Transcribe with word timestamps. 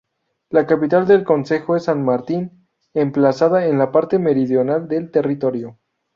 La 0.49 0.65
capital 0.65 1.05
del 1.05 1.23
concejo 1.23 1.75
es 1.75 1.83
San 1.83 2.03
Martín, 2.03 2.65
emplazada 2.95 3.67
en 3.67 3.77
la 3.77 3.91
parte 3.91 4.17
meridional 4.17 4.87
del 4.87 5.11
territorio. 5.11 5.77